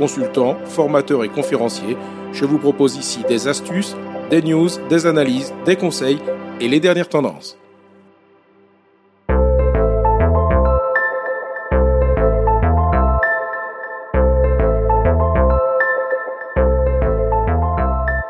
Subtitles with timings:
[0.00, 1.94] consultant, formateur et conférencier.
[2.32, 3.94] Je vous propose ici des astuces,
[4.30, 6.18] des news, des analyses, des conseils
[6.58, 7.58] et les dernières tendances.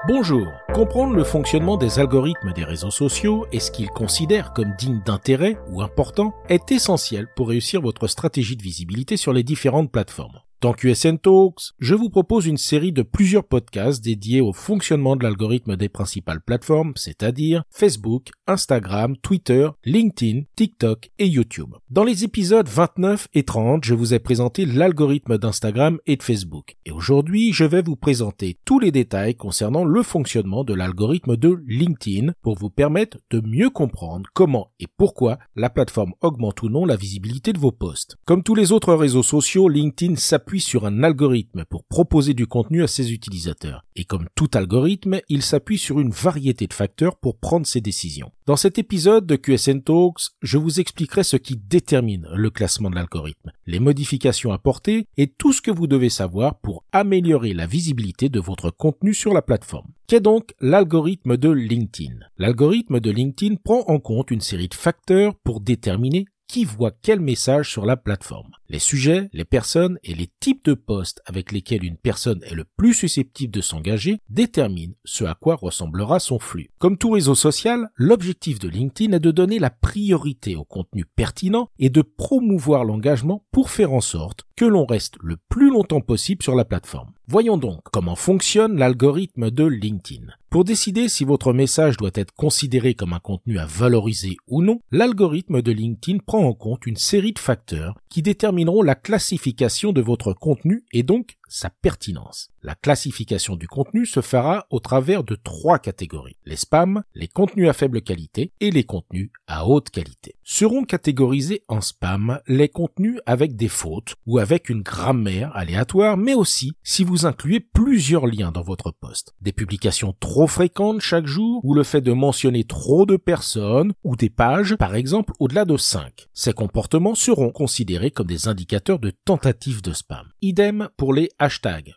[0.09, 0.48] Bonjour.
[0.74, 5.57] Comprendre le fonctionnement des algorithmes des réseaux sociaux et ce qu'ils considèrent comme digne d'intérêt
[5.68, 10.40] ou important est essentiel pour réussir votre stratégie de visibilité sur les différentes plateformes.
[10.60, 15.22] Dans QSN Talks, je vous propose une série de plusieurs podcasts dédiés au fonctionnement de
[15.22, 21.76] l'algorithme des principales plateformes, c'est-à-dire Facebook, Instagram, Twitter, LinkedIn, TikTok et YouTube.
[21.88, 26.76] Dans les épisodes 29 et 30, je vous ai présenté l'algorithme d'Instagram et de Facebook.
[26.84, 31.58] Et aujourd'hui, je vais vous présenter tous les détails concernant le fonctionnement de l'algorithme de
[31.68, 36.84] LinkedIn pour vous permettre de mieux comprendre comment et pourquoi la plateforme augmente ou non
[36.84, 38.18] la visibilité de vos posts.
[38.26, 42.82] Comme tous les autres réseaux sociaux, LinkedIn s'appuie sur un algorithme pour proposer du contenu
[42.82, 43.84] à ses utilisateurs.
[43.95, 48.32] Et comme tout algorithme, il s'appuie sur une variété de facteurs pour prendre ses décisions.
[48.46, 52.96] Dans cet épisode de QSN Talks, je vous expliquerai ce qui détermine le classement de
[52.96, 58.28] l'algorithme, les modifications apportées et tout ce que vous devez savoir pour améliorer la visibilité
[58.28, 59.93] de votre contenu sur la plateforme.
[60.09, 62.16] Qu'est donc l'algorithme de LinkedIn?
[62.38, 67.20] L'algorithme de LinkedIn prend en compte une série de facteurs pour déterminer qui voit quel
[67.20, 68.50] message sur la plateforme.
[68.69, 72.65] Les sujets, les personnes et les types de postes avec lesquels une personne est le
[72.77, 76.71] plus susceptible de s'engager déterminent ce à quoi ressemblera son flux.
[76.78, 81.69] Comme tout réseau social, l'objectif de LinkedIn est de donner la priorité au contenu pertinent
[81.78, 86.43] et de promouvoir l'engagement pour faire en sorte que l'on reste le plus longtemps possible
[86.43, 87.12] sur la plateforme.
[87.28, 90.26] Voyons donc comment fonctionne l'algorithme de LinkedIn.
[90.50, 94.81] Pour décider si votre message doit être considéré comme un contenu à valoriser ou non,
[94.91, 100.03] l'algorithme de LinkedIn prend en compte une série de facteurs qui détermineront la classification de
[100.03, 102.49] votre contenu et donc sa pertinence.
[102.62, 106.37] La classification du contenu se fera au travers de trois catégories.
[106.47, 110.37] Les spams, les contenus à faible qualité et les contenus à haute qualité.
[110.44, 116.34] Seront catégorisés en spam les contenus avec des fautes ou avec une grammaire aléatoire, mais
[116.34, 119.34] aussi si vous incluez plusieurs liens dans votre poste.
[119.41, 124.17] Des publications trop fréquentes chaque jour ou le fait de mentionner trop de personnes ou
[124.17, 126.28] des pages, par exemple au-delà de 5.
[126.32, 130.27] Ces comportements seront considérés comme des indicateurs de tentative de spam.
[130.43, 131.31] Idem pour les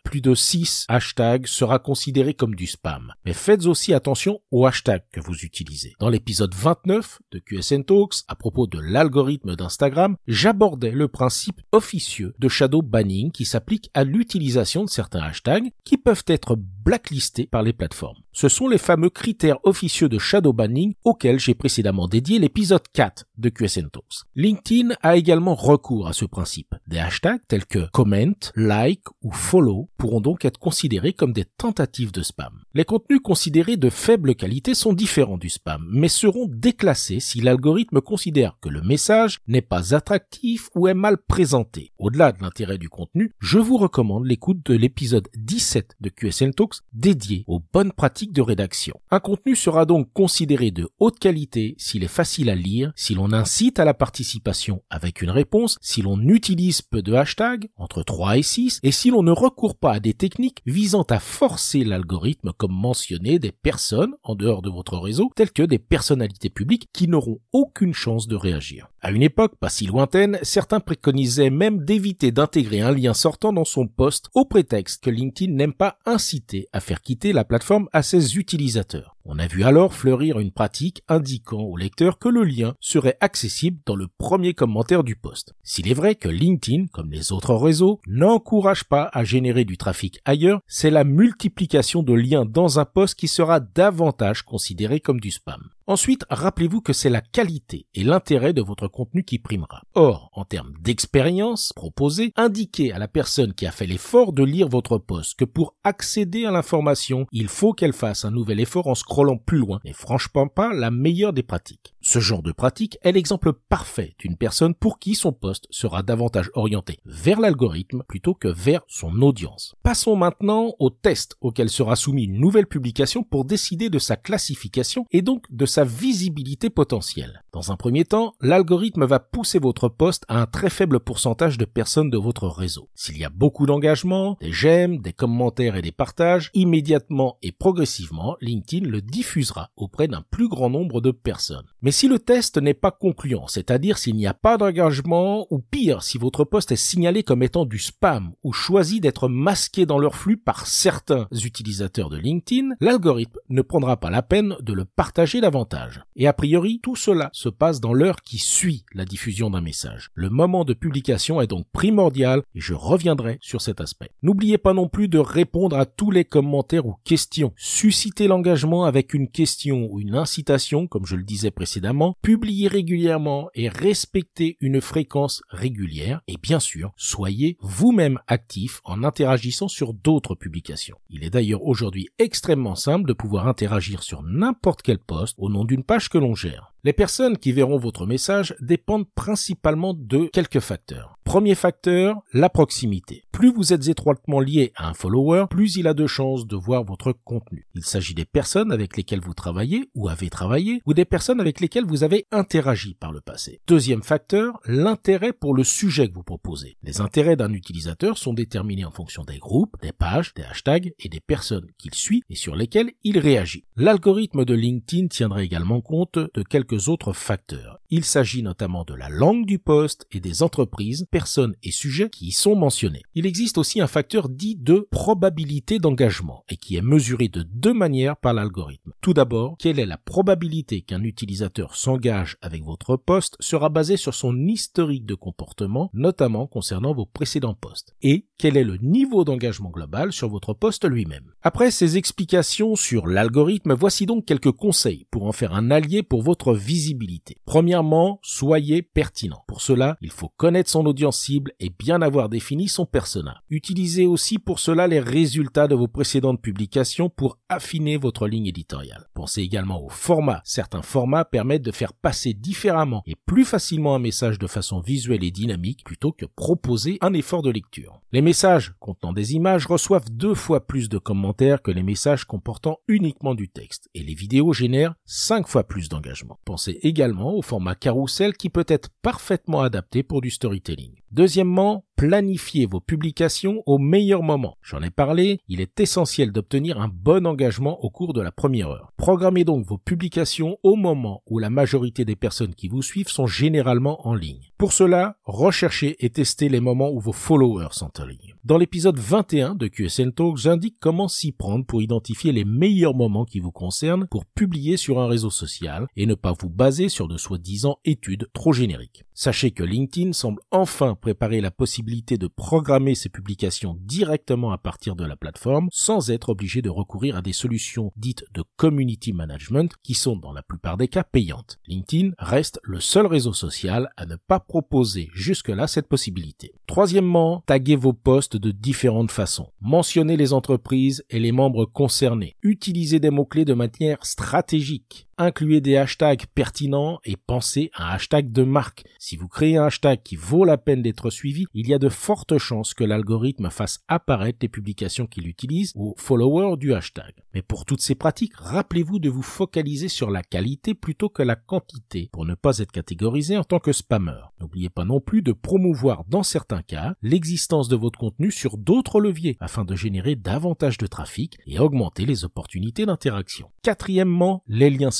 [0.04, 3.12] Plus de 6 hashtags sera considéré comme du spam.
[3.24, 5.94] Mais faites aussi attention aux hashtags que vous utilisez.
[6.00, 12.34] Dans l'épisode 29 de QSN Talks, à propos de l'algorithme d'Instagram, j'abordais le principe officieux
[12.38, 17.62] de shadow banning qui s'applique à l'utilisation de certains hashtags qui peuvent être blacklistés par
[17.62, 18.18] les plateformes.
[18.32, 23.24] Ce sont les fameux critères officieux de shadow banning auxquels j'ai précédemment dédié l'épisode 4
[23.38, 24.24] de QSN Talks.
[24.34, 26.74] LinkedIn a également recours à ce principe.
[26.86, 32.12] Des hashtags tels que comment, like ou follow pourront donc être considérés comme des tentatives
[32.12, 32.63] de spam.
[32.76, 38.00] Les contenus considérés de faible qualité sont différents du spam, mais seront déclassés si l'algorithme
[38.00, 41.92] considère que le message n'est pas attractif ou est mal présenté.
[42.00, 46.80] Au-delà de l'intérêt du contenu, je vous recommande l'écoute de l'épisode 17 de QSN Talks
[46.92, 48.98] dédié aux bonnes pratiques de rédaction.
[49.08, 53.32] Un contenu sera donc considéré de haute qualité s'il est facile à lire, si l'on
[53.32, 58.38] incite à la participation avec une réponse, si l'on utilise peu de hashtags, entre 3
[58.38, 62.52] et 6, et si l'on ne recourt pas à des techniques visant à forcer l'algorithme
[62.64, 67.08] comme mentionner des personnes en dehors de votre réseau, telles que des personnalités publiques qui
[67.08, 68.88] n'auront aucune chance de réagir.
[69.02, 73.66] À une époque pas si lointaine, certains préconisaient même d'éviter d'intégrer un lien sortant dans
[73.66, 78.02] son poste au prétexte que LinkedIn n'aime pas inciter à faire quitter la plateforme à
[78.02, 79.13] ses utilisateurs.
[79.26, 83.80] On a vu alors fleurir une pratique indiquant au lecteur que le lien serait accessible
[83.86, 85.54] dans le premier commentaire du post.
[85.62, 90.20] S'il est vrai que LinkedIn, comme les autres réseaux, n'encourage pas à générer du trafic
[90.26, 95.30] ailleurs, c'est la multiplication de liens dans un post qui sera davantage considéré comme du
[95.30, 95.70] spam.
[95.86, 99.82] Ensuite, rappelez-vous que c'est la qualité et l'intérêt de votre contenu qui primera.
[99.94, 104.68] Or, en termes d'expérience proposée, indiquez à la personne qui a fait l'effort de lire
[104.68, 108.94] votre post que pour accéder à l'information, il faut qu'elle fasse un nouvel effort en
[108.94, 111.93] scrollant plus loin n'est franchement pas la meilleure des pratiques.
[112.06, 116.50] Ce genre de pratique est l'exemple parfait d'une personne pour qui son poste sera davantage
[116.52, 119.74] orienté vers l'algorithme plutôt que vers son audience.
[119.82, 125.06] Passons maintenant au test auquel sera soumis une nouvelle publication pour décider de sa classification
[125.12, 127.42] et donc de sa visibilité potentielle.
[127.54, 131.64] Dans un premier temps, l'algorithme va pousser votre poste à un très faible pourcentage de
[131.64, 132.90] personnes de votre réseau.
[132.94, 138.36] S'il y a beaucoup d'engagement, des j'aime, des commentaires et des partages, immédiatement et progressivement,
[138.42, 141.64] LinkedIn le diffusera auprès d'un plus grand nombre de personnes.
[141.94, 146.18] Si le test n'est pas concluant, c'est-à-dire s'il n'y a pas d'engagement, ou pire, si
[146.18, 150.36] votre poste est signalé comme étant du spam, ou choisi d'être masqué dans leur flux
[150.36, 156.02] par certains utilisateurs de LinkedIn, l'algorithme ne prendra pas la peine de le partager davantage.
[156.16, 160.10] Et a priori, tout cela se passe dans l'heure qui suit la diffusion d'un message.
[160.14, 164.10] Le moment de publication est donc primordial et je reviendrai sur cet aspect.
[164.24, 167.52] N'oubliez pas non plus de répondre à tous les commentaires ou questions.
[167.56, 171.83] Suscitez l'engagement avec une question ou une incitation, comme je le disais précédemment,
[172.22, 179.68] publiez régulièrement et respectez une fréquence régulière et bien sûr, soyez vous-même actif en interagissant
[179.68, 180.98] sur d'autres publications.
[181.10, 185.64] Il est d'ailleurs aujourd'hui extrêmement simple de pouvoir interagir sur n'importe quel poste au nom
[185.64, 186.73] d'une page que l'on gère.
[186.86, 191.18] Les personnes qui verront votre message dépendent principalement de quelques facteurs.
[191.24, 193.24] Premier facteur, la proximité.
[193.32, 196.84] Plus vous êtes étroitement lié à un follower, plus il a de chances de voir
[196.84, 197.66] votre contenu.
[197.74, 201.60] Il s'agit des personnes avec lesquelles vous travaillez ou avez travaillé, ou des personnes avec
[201.60, 203.62] lesquelles vous avez interagi par le passé.
[203.66, 206.76] Deuxième facteur, l'intérêt pour le sujet que vous proposez.
[206.82, 211.08] Les intérêts d'un utilisateur sont déterminés en fonction des groupes, des pages, des hashtags et
[211.08, 213.64] des personnes qu'il suit et sur lesquelles il réagit.
[213.76, 216.42] L'algorithme de LinkedIn tiendra également compte de
[216.88, 217.78] autres facteurs.
[217.96, 222.26] Il s'agit notamment de la langue du poste et des entreprises, personnes et sujets qui
[222.26, 223.04] y sont mentionnés.
[223.14, 227.72] Il existe aussi un facteur dit de probabilité d'engagement et qui est mesuré de deux
[227.72, 228.90] manières par l'algorithme.
[229.00, 234.12] Tout d'abord, quelle est la probabilité qu'un utilisateur s'engage avec votre poste sera basée sur
[234.12, 237.94] son historique de comportement, notamment concernant vos précédents postes.
[238.02, 241.30] Et quel est le niveau d'engagement global sur votre poste lui-même.
[241.42, 246.22] Après ces explications sur l'algorithme, voici donc quelques conseils pour en faire un allié pour
[246.22, 247.36] votre visibilité.
[247.44, 247.83] Premièrement,
[248.22, 249.42] soyez pertinent.
[249.46, 253.42] Pour cela, il faut connaître son audience cible et bien avoir défini son persona.
[253.50, 259.08] Utilisez aussi pour cela les résultats de vos précédentes publications pour affiner votre ligne éditoriale.
[259.14, 260.40] Pensez également au format.
[260.44, 265.24] Certains formats permettent de faire passer différemment et plus facilement un message de façon visuelle
[265.24, 268.00] et dynamique plutôt que proposer un effort de lecture.
[268.12, 272.78] Les messages contenant des images reçoivent deux fois plus de commentaires que les messages comportant
[272.88, 276.38] uniquement du texte et les vidéos génèrent cinq fois plus d'engagement.
[276.44, 280.94] Pensez également au format carrousel qui peut être parfaitement adapté pour du storytelling.
[281.10, 284.56] Deuxièmement, planifiez vos publications au meilleur moment.
[284.62, 288.68] J'en ai parlé, il est essentiel d'obtenir un bon engagement au cours de la première
[288.68, 288.92] heure.
[288.96, 293.26] Programmez donc vos publications au moment où la majorité des personnes qui vous suivent sont
[293.26, 294.50] généralement en ligne.
[294.58, 298.34] Pour cela, recherchez et testez les moments où vos followers sont en ligne.
[298.44, 303.24] Dans l'épisode 21 de QSN Talk, j'indique comment s'y prendre pour identifier les meilleurs moments
[303.24, 307.08] qui vous concernent pour publier sur un réseau social et ne pas vous baser sur
[307.08, 309.04] de soi-disant études trop génériques.
[309.16, 314.96] Sachez que LinkedIn semble enfin préparer la possibilité de programmer ses publications directement à partir
[314.96, 319.72] de la plateforme sans être obligé de recourir à des solutions dites de community management
[319.84, 321.60] qui sont dans la plupart des cas payantes.
[321.68, 326.52] LinkedIn reste le seul réseau social à ne pas proposer jusque-là cette possibilité.
[326.66, 329.52] Troisièmement, taguez vos posts de différentes façons.
[329.60, 332.34] Mentionnez les entreprises et les membres concernés.
[332.42, 338.32] Utilisez des mots-clés de manière stratégique incluez des hashtags pertinents et pensez à un hashtag
[338.32, 338.84] de marque.
[338.98, 341.88] Si vous créez un hashtag qui vaut la peine d'être suivi, il y a de
[341.88, 347.14] fortes chances que l'algorithme fasse apparaître les publications qu'il utilise aux followers du hashtag.
[347.34, 351.36] Mais pour toutes ces pratiques, rappelez-vous de vous focaliser sur la qualité plutôt que la
[351.36, 354.20] quantité pour ne pas être catégorisé en tant que spammer.
[354.40, 359.00] N'oubliez pas non plus de promouvoir dans certains cas l'existence de votre contenu sur d'autres
[359.00, 363.50] leviers afin de générer davantage de trafic et augmenter les opportunités d'interaction.
[363.62, 364.90] Quatrièmement, les liens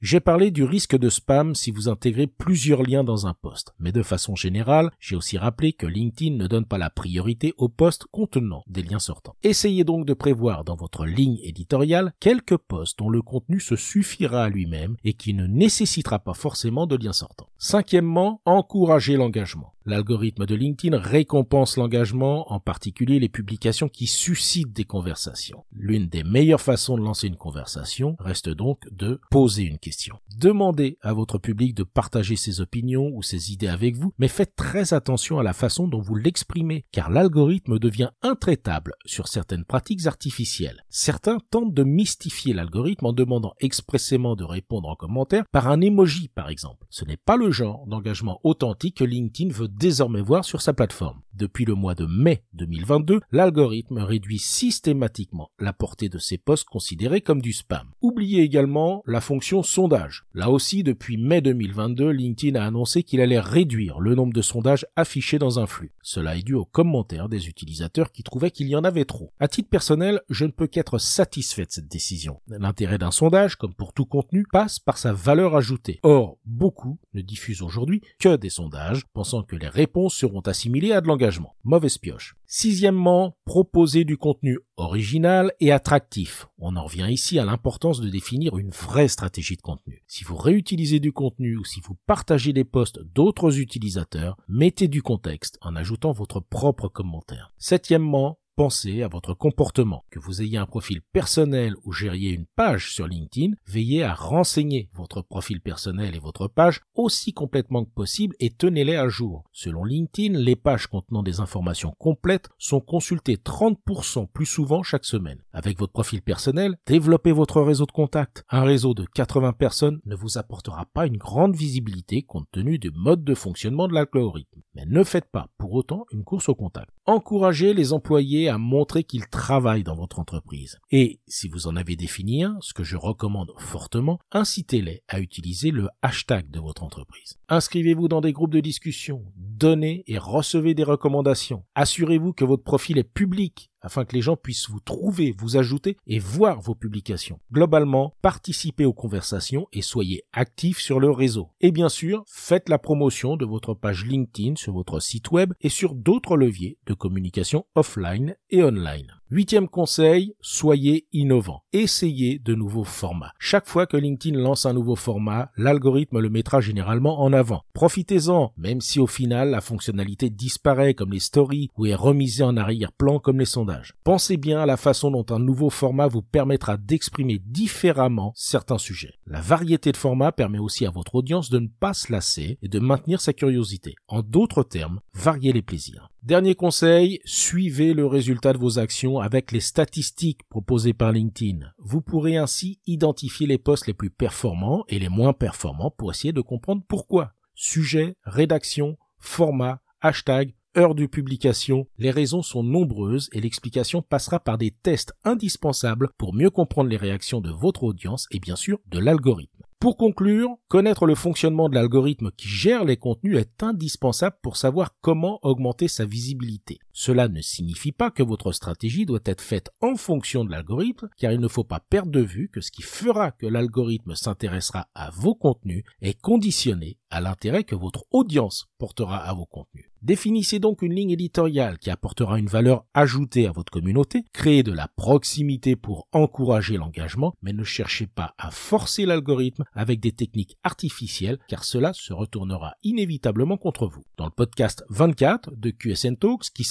[0.00, 3.92] j'ai parlé du risque de spam si vous intégrez plusieurs liens dans un poste, mais
[3.92, 8.04] de façon générale, j'ai aussi rappelé que LinkedIn ne donne pas la priorité aux postes
[8.10, 9.36] contenant des liens sortants.
[9.42, 14.44] Essayez donc de prévoir dans votre ligne éditoriale quelques postes dont le contenu se suffira
[14.44, 17.48] à lui-même et qui ne nécessitera pas forcément de liens sortants.
[17.58, 19.74] Cinquièmement, encouragez l'engagement.
[19.86, 25.64] L'algorithme de LinkedIn récompense l'engagement, en particulier les publications qui suscitent des conversations.
[25.72, 30.18] L'une des meilleures façons de lancer une conversation reste donc de poser une question.
[30.36, 34.56] Demandez à votre public de partager ses opinions ou ses idées avec vous, mais faites
[34.56, 40.06] très attention à la façon dont vous l'exprimez, car l'algorithme devient intraitable sur certaines pratiques
[40.06, 40.84] artificielles.
[40.88, 46.28] Certains tentent de mystifier l'algorithme en demandant expressément de répondre en commentaire par un emoji
[46.28, 46.86] par exemple.
[46.90, 51.20] Ce n'est pas le genre d'engagement authentique que LinkedIn veut désormais voir sur sa plateforme.
[51.34, 57.20] Depuis le mois de mai 2022, l'algorithme réduit systématiquement la portée de ces posts considérés
[57.20, 57.88] comme du spam.
[58.00, 60.24] Oubliez également la fonction sondage.
[60.34, 64.86] Là aussi, depuis mai 2022, LinkedIn a annoncé qu'il allait réduire le nombre de sondages
[64.96, 65.92] affichés dans un flux.
[66.02, 69.32] Cela est dû aux commentaires des utilisateurs qui trouvaient qu'il y en avait trop.
[69.40, 72.40] À titre personnel, je ne peux qu'être satisfait de cette décision.
[72.48, 76.00] L'intérêt d'un sondage, comme pour tout contenu, passe par sa valeur ajoutée.
[76.02, 81.00] Or, beaucoup ne diffusent aujourd'hui que des sondages, pensant que les réponses seront assimilées à
[81.00, 81.54] de l'engagement.
[81.64, 82.36] Mauvaise pioche.
[82.46, 86.46] Sixièmement, proposer du contenu original et attractif.
[86.58, 90.02] On en revient ici à l'importance de définir une vraie stratégie de contenu.
[90.06, 95.02] Si vous réutilisez du contenu ou si vous partagez des posts d'autres utilisateurs, mettez du
[95.02, 97.52] contexte en ajoutant votre propre commentaire.
[97.58, 100.04] Septièmement, Pensez à votre comportement.
[100.10, 104.88] Que vous ayez un profil personnel ou gériez une page sur LinkedIn, veillez à renseigner
[104.94, 109.42] votre profil personnel et votre page aussi complètement que possible et tenez-les à jour.
[109.50, 115.42] Selon LinkedIn, les pages contenant des informations complètes sont consultées 30% plus souvent chaque semaine.
[115.52, 118.44] Avec votre profil personnel, développez votre réseau de contacts.
[118.50, 122.92] Un réseau de 80 personnes ne vous apportera pas une grande visibilité compte tenu du
[122.94, 124.60] mode de fonctionnement de l'algorithme.
[124.76, 126.90] Mais ne faites pas pour autant une course au contact.
[127.06, 130.78] Encouragez les employés à montrer qu'ils travaillent dans votre entreprise.
[130.90, 135.70] Et si vous en avez défini un, ce que je recommande fortement, incitez-les à utiliser
[135.70, 137.38] le hashtag de votre entreprise.
[137.48, 139.24] Inscrivez-vous dans des groupes de discussion,
[139.54, 141.64] donnez et recevez des recommandations.
[141.74, 145.98] Assurez-vous que votre profil est public afin que les gens puissent vous trouver, vous ajouter
[146.06, 147.38] et voir vos publications.
[147.52, 151.50] Globalement, participez aux conversations et soyez actifs sur le réseau.
[151.60, 155.68] Et bien sûr, faites la promotion de votre page LinkedIn sur votre site web et
[155.68, 159.12] sur d'autres leviers de communication offline et online.
[159.30, 161.62] Huitième conseil, soyez innovant.
[161.72, 163.32] Essayez de nouveaux formats.
[163.38, 167.62] Chaque fois que LinkedIn lance un nouveau format, l'algorithme le mettra généralement en avant.
[167.72, 172.58] Profitez-en, même si au final la fonctionnalité disparaît comme les stories ou est remisée en
[172.58, 173.94] arrière-plan comme les sondages.
[174.04, 179.14] Pensez bien à la façon dont un nouveau format vous permettra d'exprimer différemment certains sujets.
[179.26, 182.68] La variété de formats permet aussi à votre audience de ne pas se lasser et
[182.68, 183.94] de maintenir sa curiosité.
[184.06, 186.10] En d'autres termes, variez les plaisirs.
[186.24, 191.70] Dernier conseil, suivez le résultat de vos actions avec les statistiques proposées par LinkedIn.
[191.76, 196.32] Vous pourrez ainsi identifier les posts les plus performants et les moins performants pour essayer
[196.32, 197.34] de comprendre pourquoi.
[197.54, 204.56] Sujet, rédaction, format, hashtag, heure de publication, les raisons sont nombreuses et l'explication passera par
[204.56, 208.98] des tests indispensables pour mieux comprendre les réactions de votre audience et bien sûr de
[208.98, 209.53] l'algorithme.
[209.84, 214.96] Pour conclure, connaître le fonctionnement de l'algorithme qui gère les contenus est indispensable pour savoir
[215.02, 216.78] comment augmenter sa visibilité.
[216.96, 221.32] Cela ne signifie pas que votre stratégie doit être faite en fonction de l'algorithme, car
[221.32, 225.10] il ne faut pas perdre de vue que ce qui fera que l'algorithme s'intéressera à
[225.10, 229.86] vos contenus est conditionné à l'intérêt que votre audience portera à vos contenus.
[230.04, 234.70] Définissez donc une ligne éditoriale qui apportera une valeur ajoutée à votre communauté, créez de
[234.70, 240.58] la proximité pour encourager l'engagement, mais ne cherchez pas à forcer l'algorithme avec des techniques
[240.62, 244.04] artificielles, car cela se retournera inévitablement contre vous.
[244.18, 246.64] Dans le podcast 24 de QSN Talks, qui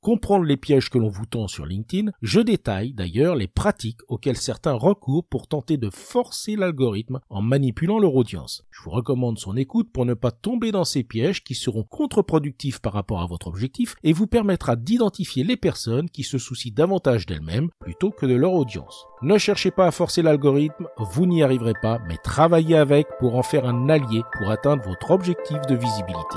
[0.00, 4.36] Comprendre les pièges que l'on vous tend sur LinkedIn, je détaille d'ailleurs les pratiques auxquelles
[4.36, 8.64] certains recourent pour tenter de forcer l'algorithme en manipulant leur audience.
[8.70, 12.80] Je vous recommande son écoute pour ne pas tomber dans ces pièges qui seront contre-productifs
[12.80, 17.26] par rapport à votre objectif et vous permettra d'identifier les personnes qui se soucient davantage
[17.26, 19.06] d'elles-mêmes plutôt que de leur audience.
[19.22, 23.42] Ne cherchez pas à forcer l'algorithme, vous n'y arriverez pas, mais travaillez avec pour en
[23.42, 26.36] faire un allié pour atteindre votre objectif de visibilité.